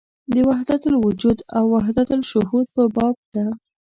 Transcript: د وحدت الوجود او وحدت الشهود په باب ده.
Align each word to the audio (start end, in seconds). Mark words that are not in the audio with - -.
د 0.33 0.35
وحدت 0.49 0.81
الوجود 0.91 1.37
او 1.57 1.63
وحدت 1.75 2.09
الشهود 2.19 2.65
په 2.75 2.83
باب 2.95 3.15
ده. 3.35 3.45